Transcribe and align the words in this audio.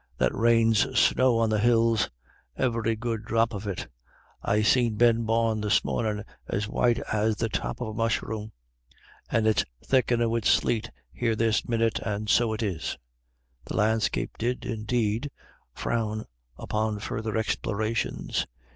That 0.17 0.33
rain's 0.33 0.97
snow 0.99 1.37
on 1.37 1.51
the 1.51 1.59
hills, 1.59 2.09
every 2.57 2.97
could 2.97 3.23
drop 3.23 3.53
of 3.53 3.67
it; 3.67 3.87
I 4.41 4.63
seen 4.63 4.95
Ben 4.95 5.25
Bawn 5.25 5.61
this 5.61 5.85
mornin' 5.85 6.23
as 6.47 6.67
white 6.67 6.97
as 7.13 7.35
the 7.35 7.49
top 7.49 7.79
of 7.81 7.89
a 7.89 7.93
musharoon, 7.93 8.51
and 9.29 9.45
it's 9.45 9.63
thickenin' 9.85 10.31
wid 10.31 10.45
sleet 10.45 10.89
here 11.11 11.35
this 11.35 11.69
minute, 11.69 11.99
and 11.99 12.27
so 12.29 12.51
it 12.51 12.63
is." 12.63 12.97
The 13.65 13.77
landscape 13.77 14.39
did, 14.39 14.65
indeed, 14.65 15.29
frown 15.75 16.25
upon 16.57 16.97
further 16.97 17.37
explorations. 17.37 18.47